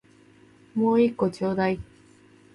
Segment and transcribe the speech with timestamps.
[0.73, 1.79] もう一個ちょうだい